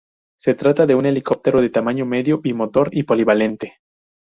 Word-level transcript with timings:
Se 0.39 0.55
trata 0.55 0.87
de 0.87 0.95
un 0.95 1.05
helicóptero 1.05 1.61
de 1.61 1.69
tamaño 1.69 2.07
medio, 2.07 2.39
bimotor 2.39 2.89
y 2.91 3.03
polivalente. 3.03 3.77